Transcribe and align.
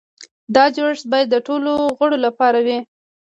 دا 0.55 0.63
جوړښت 0.75 1.05
باید 1.11 1.27
د 1.31 1.35
ټولو 1.47 1.71
غړو 1.97 2.17
لپاره 2.25 2.59
وي. 2.65 2.79